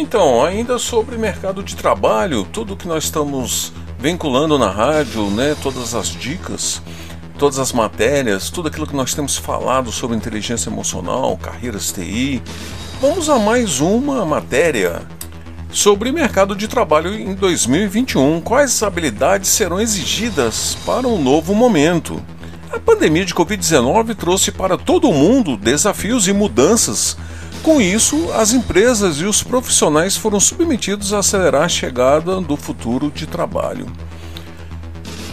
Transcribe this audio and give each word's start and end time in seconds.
Então, 0.00 0.44
ainda 0.44 0.78
sobre 0.78 1.18
mercado 1.18 1.60
de 1.60 1.74
trabalho, 1.74 2.46
tudo 2.52 2.76
que 2.76 2.86
nós 2.86 3.02
estamos 3.02 3.72
vinculando 3.98 4.56
na 4.56 4.70
rádio, 4.70 5.28
né, 5.28 5.56
todas 5.60 5.92
as 5.92 6.06
dicas, 6.06 6.80
todas 7.36 7.58
as 7.58 7.72
matérias, 7.72 8.48
tudo 8.48 8.68
aquilo 8.68 8.86
que 8.86 8.94
nós 8.94 9.12
temos 9.12 9.36
falado 9.36 9.90
sobre 9.90 10.16
inteligência 10.16 10.70
emocional, 10.70 11.36
carreiras 11.36 11.90
TI, 11.90 12.40
vamos 13.00 13.28
a 13.28 13.40
mais 13.40 13.80
uma 13.80 14.24
matéria 14.24 15.02
sobre 15.68 16.12
mercado 16.12 16.54
de 16.54 16.68
trabalho 16.68 17.12
em 17.12 17.34
2021. 17.34 18.40
Quais 18.40 18.80
habilidades 18.84 19.50
serão 19.50 19.80
exigidas 19.80 20.78
para 20.86 21.08
um 21.08 21.20
novo 21.20 21.56
momento? 21.56 22.22
A 22.72 22.78
pandemia 22.78 23.24
de 23.24 23.34
Covid-19 23.34 24.14
trouxe 24.14 24.52
para 24.52 24.78
todo 24.78 25.12
mundo 25.12 25.56
desafios 25.56 26.28
e 26.28 26.32
mudanças 26.32 27.16
com 27.68 27.82
isso, 27.82 28.32
as 28.32 28.54
empresas 28.54 29.16
e 29.18 29.26
os 29.26 29.42
profissionais 29.42 30.16
foram 30.16 30.40
submetidos 30.40 31.12
a 31.12 31.18
acelerar 31.18 31.64
a 31.64 31.68
chegada 31.68 32.40
do 32.40 32.56
futuro 32.56 33.12
de 33.14 33.26
trabalho. 33.26 33.92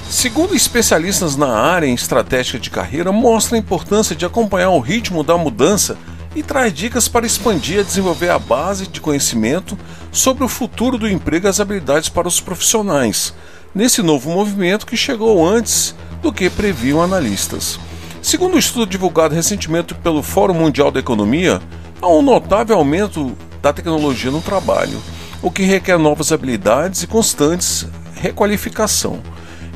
Segundo 0.09 0.53
especialistas 0.53 1.37
na 1.37 1.47
área 1.47 1.87
em 1.87 1.93
estratégia 1.93 2.59
de 2.59 2.69
carreira, 2.69 3.09
mostra 3.09 3.55
a 3.55 3.59
importância 3.59 4.13
de 4.13 4.25
acompanhar 4.25 4.71
o 4.71 4.81
ritmo 4.81 5.23
da 5.23 5.37
mudança 5.37 5.97
e 6.35 6.43
traz 6.43 6.73
dicas 6.73 7.07
para 7.07 7.25
expandir 7.25 7.79
e 7.79 7.83
desenvolver 7.85 8.29
a 8.29 8.37
base 8.37 8.85
de 8.85 8.99
conhecimento 8.99 9.77
sobre 10.11 10.43
o 10.43 10.49
futuro 10.49 10.97
do 10.97 11.07
emprego 11.07 11.47
e 11.47 11.49
as 11.49 11.61
habilidades 11.61 12.09
para 12.09 12.27
os 12.27 12.41
profissionais, 12.41 13.33
nesse 13.73 14.01
novo 14.01 14.29
movimento 14.29 14.85
que 14.85 14.97
chegou 14.97 15.47
antes 15.47 15.95
do 16.21 16.33
que 16.33 16.49
previam 16.49 17.01
analistas. 17.01 17.79
Segundo 18.21 18.55
um 18.55 18.59
estudo 18.59 18.85
divulgado 18.85 19.33
recentemente 19.33 19.93
pelo 19.93 20.21
Fórum 20.21 20.55
Mundial 20.55 20.91
da 20.91 20.99
Economia, 20.99 21.61
há 22.01 22.07
um 22.07 22.21
notável 22.21 22.77
aumento 22.77 23.35
da 23.61 23.73
tecnologia 23.73 24.31
no 24.31 24.41
trabalho, 24.41 25.01
o 25.41 25.49
que 25.49 25.63
requer 25.63 25.97
novas 25.97 26.31
habilidades 26.31 27.03
e 27.03 27.07
constantes 27.07 27.87
requalificação. 28.15 29.19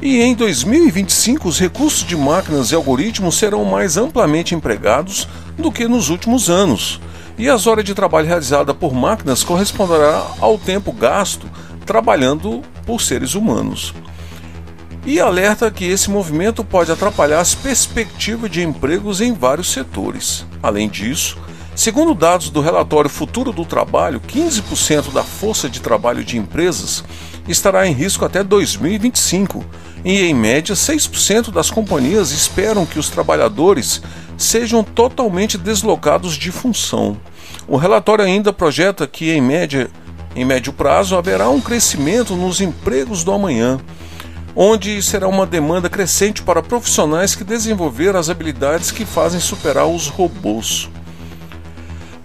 E 0.02 0.22
em 0.22 0.34
2025, 0.34 1.48
os 1.48 1.60
recursos 1.60 2.08
de 2.08 2.16
máquinas 2.16 2.72
e 2.72 2.76
algoritmos 2.76 3.36
serão 3.36 3.66
mais 3.66 3.98
amplamente 3.98 4.56
empregados 4.56 5.28
do 5.58 5.72
que 5.72 5.88
nos 5.88 6.10
últimos 6.10 6.50
anos, 6.50 7.02
e 7.38 7.50
as 7.50 7.68
horas 7.68 7.84
de 7.84 7.94
trabalho 7.94 8.28
realizada 8.28 8.74
por 8.74 8.94
máquinas 8.94 9.44
corresponderá 9.44 10.26
ao 10.40 10.58
tempo 10.58 10.92
gasto 10.92 11.50
trabalhando 11.86 12.62
por 12.86 13.02
seres 13.02 13.34
humanos. 13.34 13.94
E 15.06 15.20
alerta 15.20 15.72
que 15.72 15.86
esse 15.86 16.10
movimento 16.10 16.64
pode 16.64 16.92
atrapalhar 16.92 17.40
as 17.40 17.56
perspectivas 17.56 18.52
de 18.52 18.62
empregos 18.62 19.22
em 19.22 19.34
vários 19.34 19.72
setores. 19.72 20.46
Além 20.62 20.88
disso, 20.88 21.38
Segundo 21.76 22.14
dados 22.14 22.50
do 22.50 22.62
relatório 22.62 23.10
Futuro 23.10 23.52
do 23.52 23.64
Trabalho, 23.64 24.20
15% 24.20 25.14
da 25.14 25.24
força 25.24 25.70
de 25.70 25.80
trabalho 25.80 26.24
de 26.24 26.38
empresas 26.38 27.04
estará 27.48 27.88
em 27.88 27.94
risco 27.94 28.26
até 28.26 28.44
2025 28.44 29.66
e, 30.04 30.22
em 30.22 30.34
média, 30.34 30.76
6% 30.76 31.52
das 31.52 31.72
companhias 31.72 32.32
esperam 32.32 32.86
que 32.86 33.00
os 33.00 33.10
trabalhadores 33.10 34.02
sejam 34.38 34.84
totalmente 34.84 35.58
deslocados 35.58 36.36
de 36.36 36.52
função. 36.52 37.18
O 37.68 37.78
relatório 37.78 38.24
ainda 38.24 38.54
projeta 38.54 39.08
que, 39.08 39.32
em 39.32 39.42
média, 39.42 39.90
em 40.36 40.46
médio 40.46 40.72
prazo, 40.72 41.16
haverá 41.18 41.50
um 41.50 41.62
crescimento 41.62 42.36
nos 42.36 42.62
empregos 42.62 43.24
do 43.24 43.32
amanhã, 43.32 43.80
onde 44.56 45.02
será 45.02 45.28
uma 45.28 45.46
demanda 45.46 45.90
crescente 45.90 46.42
para 46.42 46.62
profissionais 46.62 47.36
que 47.36 47.44
desenvolveram 47.44 48.20
as 48.20 48.30
habilidades 48.30 48.92
que 48.92 49.06
fazem 49.06 49.40
superar 49.40 49.86
os 49.88 50.08
robôs. 50.08 50.90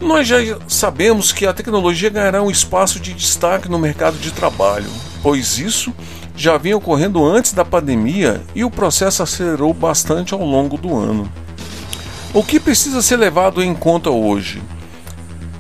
Nós 0.01 0.27
já 0.27 0.37
sabemos 0.69 1.33
que 1.33 1.47
a 1.47 1.53
tecnologia 1.53 2.11
ganhará 2.11 2.43
um 2.43 2.51
espaço 2.51 2.99
de 2.99 3.15
destaque 3.15 3.69
no 3.69 3.79
mercado 3.79 4.19
de 4.19 4.33
trabalho, 4.33 4.91
pois 5.23 5.59
isso 5.59 5.95
já 6.37 6.59
vinha 6.59 6.77
ocorrendo 6.77 7.25
antes 7.25 7.53
da 7.53 7.65
pandemia 7.65 8.43
e 8.55 8.65
o 8.65 8.71
processo 8.71 9.23
acelerou 9.23 9.73
bastante 9.73 10.35
ao 10.35 10.45
longo 10.45 10.77
do 10.77 10.97
ano. 10.97 11.31
O 12.33 12.43
que 12.43 12.59
precisa 12.59 13.01
ser 13.01 13.17
levado 13.17 13.63
em 13.63 13.73
conta 13.75 14.11
hoje? 14.11 14.61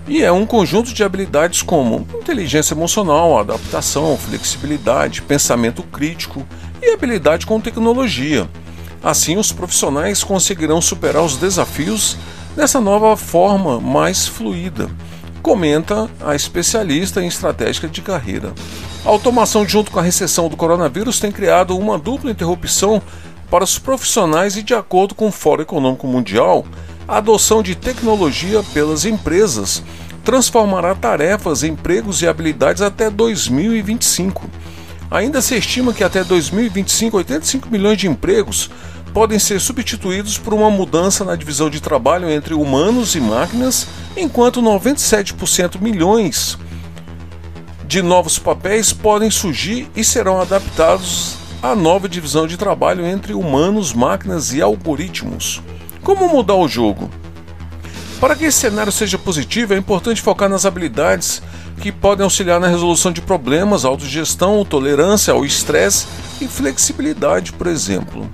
E 0.07 0.23
é 0.23 0.31
um 0.31 0.45
conjunto 0.45 0.93
de 0.93 1.03
habilidades 1.03 1.63
como 1.63 2.07
inteligência 2.15 2.75
emocional, 2.75 3.39
adaptação, 3.39 4.19
flexibilidade, 4.19 5.23
pensamento 5.23 5.83
crítico 5.85 6.47
e 6.83 6.93
habilidade 6.93 7.47
com 7.47 7.61
tecnologia. 7.61 8.49
Assim, 9.03 9.37
os 9.37 9.53
profissionais 9.53 10.25
conseguirão 10.25 10.81
superar 10.81 11.23
os 11.23 11.37
desafios 11.37 12.19
dessa 12.57 12.81
nova 12.81 13.17
forma 13.17 13.81
mais 13.81 14.27
fluida, 14.27 14.89
comenta 15.43 16.09
a 16.25 16.35
especialista 16.35 17.23
em 17.23 17.27
estratégia 17.27 17.89
de 17.89 18.01
carreira. 18.01 18.53
A 19.05 19.09
automação, 19.09 19.69
junto 19.69 19.91
com 19.91 19.99
a 19.99 20.03
recessão 20.03 20.49
do 20.49 20.57
coronavírus, 20.57 21.21
tem 21.21 21.31
criado 21.31 21.77
uma 21.77 21.99
dupla 21.99 22.31
interrupção 22.31 23.03
para 23.51 23.65
os 23.65 23.79
profissionais 23.79 24.57
e, 24.57 24.63
de 24.63 24.75
acordo 24.75 25.15
com 25.15 25.29
o 25.29 25.33
Fórum 25.33 25.63
Econômico 25.63 26.07
Mundial, 26.07 26.65
a 27.07 27.19
adoção 27.19 27.63
de 27.63 27.75
tecnologia 27.75 28.63
pelas 28.73 29.05
empresas 29.05 29.83
transformará 30.25 30.95
tarefas, 30.95 31.63
empregos 31.63 32.23
e 32.23 32.27
habilidades 32.27 32.81
até 32.81 33.11
2025. 33.11 34.49
Ainda 35.11 35.43
se 35.43 35.55
estima 35.55 35.93
que 35.93 36.03
até 36.03 36.25
2025 36.25 37.19
85 37.19 37.69
milhões 37.71 37.99
de 37.99 38.09
empregos 38.09 38.71
podem 39.15 39.39
ser 39.39 39.61
substituídos 39.61 40.37
por 40.37 40.53
uma 40.53 40.69
mudança 40.69 41.25
na 41.25 41.37
divisão 41.37 41.71
de 41.71 41.81
trabalho 41.81 42.29
entre 42.29 42.53
humanos 42.53 43.15
e 43.15 43.21
máquinas, 43.21 43.87
enquanto 44.17 44.61
97% 44.61 45.81
milhões 45.81 46.59
de 47.87 48.03
novos 48.03 48.41
papéis 48.41 48.93
podem 48.93 49.31
surgir 49.31 49.89
e 49.95 50.03
serão 50.03 50.41
adaptados 50.41 51.37
à 51.63 51.77
nova 51.77 52.09
divisão 52.09 52.45
de 52.45 52.57
trabalho 52.57 53.07
entre 53.07 53.35
humanos, 53.35 53.93
máquinas 53.93 54.53
e 54.53 54.61
algoritmos. 54.61 55.63
Como 56.03 56.29
mudar 56.29 56.57
o 56.57 56.67
jogo? 56.67 57.09
Para 58.21 58.35
que 58.35 58.47
esse 58.47 58.59
cenário 58.59 58.91
seja 58.91 59.17
positivo, 59.17 59.75
é 59.75 59.79
importante 59.79 60.23
focar 60.23 60.49
nas 60.49 60.67
habilidades 60.67 61.41
que 61.81 61.93
podem 61.93 62.25
auxiliar 62.25 62.59
na 62.59 62.67
resolução 62.67 63.13
de 63.13 63.21
problemas, 63.21 63.85
autogestão, 63.85 64.65
tolerância 64.65 65.33
ao 65.33 65.45
estresse 65.45 66.07
e 66.41 66.49
flexibilidade, 66.49 67.53
por 67.53 67.69
exemplo. 67.69 68.29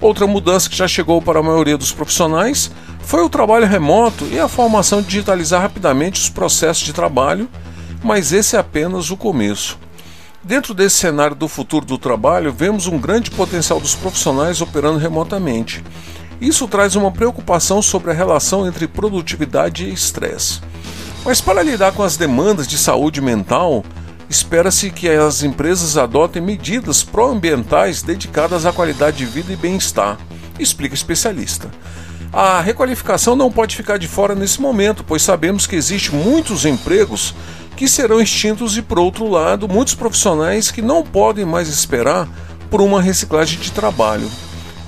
Outra 0.00 0.26
mudança 0.26 0.68
que 0.68 0.76
já 0.76 0.88
chegou 0.88 1.20
para 1.20 1.40
a 1.40 1.42
maioria 1.42 1.76
dos 1.76 1.92
profissionais 1.92 2.70
foi 3.00 3.22
o 3.22 3.28
trabalho 3.28 3.66
remoto 3.66 4.26
e 4.26 4.38
a 4.38 4.48
formação 4.48 5.02
de 5.02 5.08
digitalizar 5.08 5.60
rapidamente 5.60 6.20
os 6.20 6.30
processos 6.30 6.84
de 6.84 6.92
trabalho, 6.92 7.48
mas 8.02 8.32
esse 8.32 8.56
é 8.56 8.58
apenas 8.58 9.10
o 9.10 9.16
começo. 9.16 9.78
Dentro 10.42 10.72
desse 10.72 10.96
cenário 10.96 11.36
do 11.36 11.46
futuro 11.46 11.84
do 11.84 11.98
trabalho, 11.98 12.50
vemos 12.50 12.86
um 12.86 12.98
grande 12.98 13.30
potencial 13.30 13.78
dos 13.78 13.94
profissionais 13.94 14.62
operando 14.62 14.98
remotamente. 14.98 15.84
Isso 16.40 16.66
traz 16.66 16.96
uma 16.96 17.12
preocupação 17.12 17.82
sobre 17.82 18.10
a 18.10 18.14
relação 18.14 18.66
entre 18.66 18.88
produtividade 18.88 19.84
e 19.84 19.92
estresse. 19.92 20.62
Mas 21.22 21.42
para 21.42 21.62
lidar 21.62 21.92
com 21.92 22.02
as 22.02 22.16
demandas 22.16 22.66
de 22.66 22.78
saúde 22.78 23.20
mental, 23.20 23.84
espera-se 24.30 24.90
que 24.90 25.08
as 25.08 25.42
empresas 25.42 25.96
adotem 25.96 26.40
medidas 26.40 27.02
pró-ambientais 27.02 28.00
dedicadas 28.00 28.64
à 28.64 28.72
qualidade 28.72 29.16
de 29.16 29.26
vida 29.26 29.52
e 29.52 29.56
bem-estar, 29.56 30.16
explica 30.56 30.94
especialista. 30.94 31.68
A 32.32 32.60
requalificação 32.60 33.34
não 33.34 33.50
pode 33.50 33.74
ficar 33.74 33.98
de 33.98 34.06
fora 34.06 34.36
nesse 34.36 34.60
momento, 34.60 35.02
pois 35.02 35.22
sabemos 35.22 35.66
que 35.66 35.74
existem 35.74 36.16
muitos 36.16 36.64
empregos 36.64 37.34
que 37.76 37.88
serão 37.88 38.20
extintos 38.20 38.76
e, 38.76 38.82
por 38.82 39.00
outro 39.00 39.28
lado, 39.28 39.68
muitos 39.68 39.96
profissionais 39.96 40.70
que 40.70 40.80
não 40.80 41.02
podem 41.02 41.44
mais 41.44 41.66
esperar 41.66 42.28
por 42.70 42.80
uma 42.80 43.02
reciclagem 43.02 43.58
de 43.58 43.72
trabalho. 43.72 44.30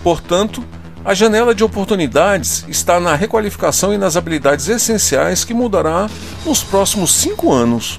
Portanto, 0.05 0.63
a 1.05 1.15
janela 1.15 1.53
de 1.53 1.65
oportunidades 1.65 2.65
está 2.69 3.01
na 3.01 3.17
requalificação 3.17 3.93
e 3.93 3.99
nas 3.99 4.17
habilidades 4.17 4.69
essenciais 4.69 5.43
que 5.43 5.53
mudará 5.53 6.09
nos 6.47 6.63
próximos 6.63 7.13
cinco 7.13 7.53
anos. 7.53 7.99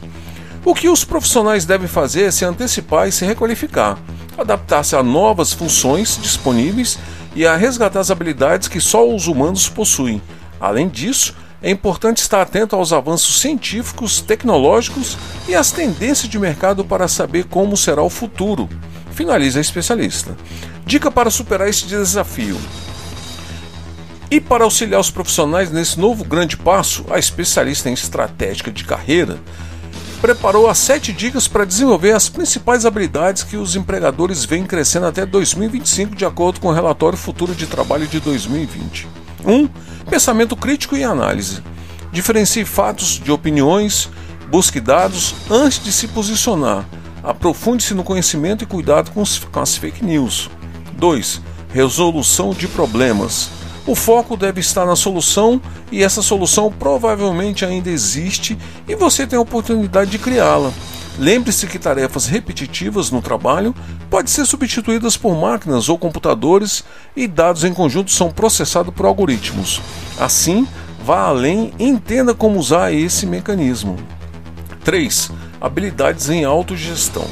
O 0.66 0.74
que 0.74 0.88
os 0.88 1.04
profissionais 1.04 1.66
devem 1.66 1.90
fazer 1.90 2.24
é 2.24 2.32
se 2.32 2.46
antecipar 2.46 3.06
e 3.06 3.12
se 3.12 3.26
requalificar, 3.26 3.98
adaptar-se 4.38 4.96
a 4.96 5.04
novas 5.04 5.52
funções 5.52 6.18
disponíveis 6.22 6.98
e 7.36 7.46
a 7.46 7.58
resgatar 7.58 8.00
as 8.00 8.10
habilidades 8.10 8.70
que 8.70 8.80
só 8.80 9.06
os 9.06 9.28
humanos 9.28 9.68
possuem. 9.68 10.22
Além 10.62 10.88
disso, 10.88 11.36
é 11.62 11.70
importante 11.70 12.20
estar 12.20 12.42
atento 12.42 12.78
aos 12.78 12.94
avanços 12.94 13.42
científicos, 13.42 14.22
tecnológicos 14.22 15.18
e 15.50 15.54
às 15.56 15.70
tendências 15.70 16.30
de 16.30 16.40
mercado 16.40 16.86
para 16.86 17.10
saber 17.10 17.44
como 17.46 17.76
será 17.76 18.02
o 18.02 18.10
futuro. 18.10 18.70
Finaliza 19.12 19.60
a 19.60 19.62
especialista. 19.62 20.34
Dica 20.86 21.12
para 21.12 21.30
superar 21.30 21.68
este 21.68 21.88
desafio. 21.88 22.58
E 24.32 24.40
para 24.40 24.64
auxiliar 24.64 25.02
os 25.02 25.12
profissionais 25.12 25.70
nesse 25.70 26.00
novo 26.00 26.24
grande 26.24 26.56
passo, 26.56 27.06
a 27.12 27.20
especialista 27.20 27.90
em 27.90 27.94
estratégia 27.94 28.72
de 28.72 28.86
carreira 28.86 29.40
preparou 30.24 30.70
as 30.70 30.78
sete 30.78 31.12
dicas 31.12 31.50
para 31.50 31.66
desenvolver 31.66 32.14
as 32.14 32.30
principais 32.30 32.86
habilidades 32.86 33.44
que 33.44 33.58
os 33.58 33.76
empregadores 33.76 34.46
vêm 34.46 34.64
crescendo 34.64 35.06
até 35.06 35.26
2025, 35.26 36.16
de 36.16 36.24
acordo 36.24 36.62
com 36.62 36.70
o 36.70 36.72
relatório 36.72 37.18
Futuro 37.18 37.54
de 37.54 37.68
Trabalho 37.68 38.08
de 38.08 38.22
2020. 38.22 39.06
1. 39.44 39.54
Um, 39.54 39.70
pensamento 40.10 40.56
crítico 40.56 40.96
e 40.96 41.04
análise. 41.04 41.62
Diferencie 42.10 42.64
fatos 42.64 43.20
de 43.22 43.34
opiniões, 43.34 44.10
busque 44.50 44.80
dados 44.80 45.36
antes 45.52 45.84
de 45.84 45.92
se 45.92 46.08
posicionar. 46.08 46.86
Aprofunde-se 47.22 47.94
no 47.94 48.02
conhecimento 48.06 48.64
e 48.64 48.68
cuidado 48.68 49.12
com, 49.12 49.26
com 49.52 49.60
as 49.60 49.76
fake 49.76 50.06
news. 50.06 50.50
2. 50.98 51.42
Resolução 51.74 52.52
de 52.52 52.70
problemas. 52.70 53.50
O 53.86 53.96
foco 53.96 54.38
deve 54.38 54.62
estar 54.62 54.86
na 54.86 54.96
solução 54.96 55.62
e 55.92 56.04
essa 56.04 56.22
solução 56.22 56.72
provavelmente 56.72 57.66
ainda 57.66 57.90
existe 57.90 58.58
e 58.88 58.96
você 58.96 59.28
tem 59.28 59.38
a 59.38 59.42
oportunidade 59.42 60.10
de 60.10 60.18
criá-la. 60.18 60.72
Lembre-se 61.20 61.68
que 61.68 61.78
tarefas 61.78 62.26
repetitivas 62.26 63.12
no 63.12 63.22
trabalho 63.22 63.76
podem 64.10 64.28
ser 64.28 64.46
substituídas 64.46 65.18
por 65.18 65.36
máquinas 65.36 65.90
ou 65.90 65.98
computadores 65.98 66.84
e 67.16 67.28
dados 67.28 67.64
em 67.64 67.74
conjunto 67.74 68.10
são 68.10 68.32
processados 68.32 68.94
por 68.94 69.06
algoritmos. 69.06 69.82
Assim, 70.18 70.68
vá 71.04 71.28
além 71.28 71.74
e 71.78 71.84
entenda 71.84 72.34
como 72.34 72.58
usar 72.58 72.94
esse 72.94 73.28
mecanismo. 73.28 73.98
3. 74.84 75.30
Habilidades 75.62 76.30
em 76.30 76.46
autogestão. 76.46 77.26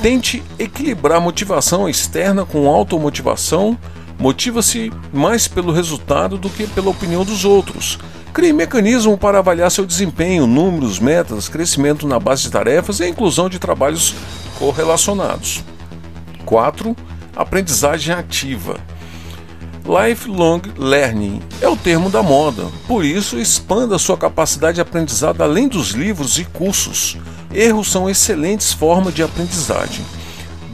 Tente 0.00 0.42
equilibrar 0.58 1.20
motivação 1.20 1.88
externa 1.88 2.44
com 2.44 2.68
automotivação 2.68 3.78
Motiva-se 4.22 4.92
mais 5.12 5.48
pelo 5.48 5.72
resultado 5.72 6.38
do 6.38 6.48
que 6.48 6.64
pela 6.68 6.90
opinião 6.90 7.24
dos 7.24 7.44
outros. 7.44 7.98
Crie 8.32 8.52
mecanismo 8.52 9.18
para 9.18 9.40
avaliar 9.40 9.68
seu 9.68 9.84
desempenho, 9.84 10.46
números, 10.46 11.00
metas, 11.00 11.48
crescimento 11.48 12.06
na 12.06 12.20
base 12.20 12.44
de 12.44 12.50
tarefas 12.52 13.00
e 13.00 13.08
inclusão 13.08 13.48
de 13.48 13.58
trabalhos 13.58 14.14
correlacionados. 14.60 15.64
4. 16.46 16.96
Aprendizagem 17.34 18.14
ativa. 18.14 18.78
Lifelong 19.84 20.62
Learning 20.78 21.42
é 21.60 21.68
o 21.68 21.76
termo 21.76 22.08
da 22.08 22.22
moda, 22.22 22.66
por 22.86 23.04
isso 23.04 23.40
expanda 23.40 23.98
sua 23.98 24.16
capacidade 24.16 24.76
de 24.76 24.80
aprendizado 24.80 25.42
além 25.42 25.66
dos 25.66 25.90
livros 25.90 26.38
e 26.38 26.44
cursos. 26.44 27.16
Erros 27.52 27.90
são 27.90 28.08
excelentes 28.08 28.72
formas 28.72 29.12
de 29.12 29.24
aprendizagem. 29.24 30.04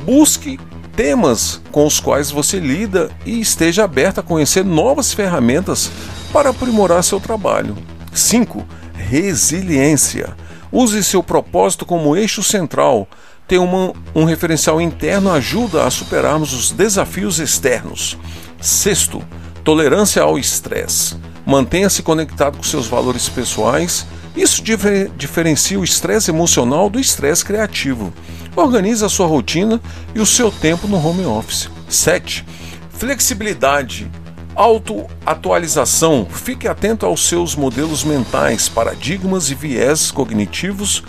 Busque 0.04 0.60
temas 0.98 1.60
com 1.70 1.86
os 1.86 2.00
quais 2.00 2.28
você 2.28 2.58
lida 2.58 3.08
e 3.24 3.40
esteja 3.40 3.84
aberto 3.84 4.18
a 4.18 4.22
conhecer 4.22 4.64
novas 4.64 5.12
ferramentas 5.12 5.88
para 6.32 6.50
aprimorar 6.50 7.04
seu 7.04 7.20
trabalho. 7.20 7.78
5. 8.12 8.66
Resiliência. 8.94 10.36
Use 10.72 11.04
seu 11.04 11.22
propósito 11.22 11.86
como 11.86 12.16
eixo 12.16 12.42
central. 12.42 13.06
Ter 13.46 13.58
uma, 13.58 13.92
um 14.12 14.24
referencial 14.24 14.80
interno 14.80 15.30
ajuda 15.30 15.86
a 15.86 15.90
superarmos 15.90 16.52
os 16.52 16.72
desafios 16.72 17.38
externos. 17.38 18.18
Sexto, 18.60 19.22
tolerância 19.62 20.20
ao 20.20 20.36
estresse. 20.36 21.14
Mantenha-se 21.46 22.02
conectado 22.02 22.56
com 22.56 22.64
seus 22.64 22.88
valores 22.88 23.28
pessoais. 23.28 24.04
Isso 24.36 24.62
difer 24.62 25.10
diferencia 25.16 25.78
o 25.78 25.84
estresse 25.84 26.30
emocional 26.30 26.88
do 26.88 27.00
estresse 27.00 27.44
criativo. 27.44 28.12
Organize 28.54 29.04
a 29.04 29.08
sua 29.08 29.26
rotina 29.26 29.80
e 30.14 30.20
o 30.20 30.26
seu 30.26 30.50
tempo 30.50 30.86
no 30.86 30.96
home 30.96 31.25
office. 31.25 31.70
7. 31.88 32.44
Flexibilidade. 32.90 34.10
Autoatualização. 34.54 36.26
Fique 36.28 36.66
atento 36.66 37.06
aos 37.06 37.28
seus 37.28 37.54
modelos 37.54 38.02
mentais, 38.02 38.69
paradigmas 38.69 39.50
e 39.50 39.54
viés 39.54 40.10
cognitivos 40.10 41.02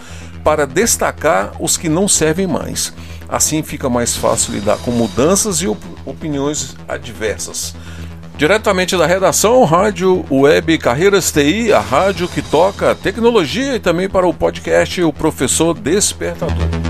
para 0.43 0.65
destacar 0.65 1.53
os 1.59 1.77
que 1.77 1.89
não 1.89 2.07
servem 2.07 2.47
mais. 2.47 2.93
Assim 3.27 3.61
fica 3.61 3.89
mais 3.89 4.15
fácil 4.15 4.53
lidar 4.53 4.77
com 4.77 4.91
mudanças 4.91 5.61
e 5.61 5.67
op 5.67 5.79
opiniões 6.05 6.75
adversas. 6.87 7.75
Diretamente 8.39 8.95
da 8.95 9.05
redação, 9.05 9.65
Rádio 9.65 10.25
Web 10.31 10.77
Carreiras 10.77 11.29
TI, 11.29 11.73
a 11.73 11.81
rádio 11.81 12.25
que 12.25 12.41
toca 12.41 12.95
tecnologia 12.95 13.75
e 13.75 13.79
também 13.81 14.07
para 14.07 14.25
o 14.25 14.33
podcast 14.33 15.03
O 15.03 15.11
Professor 15.11 15.77
Despertador. 15.77 16.88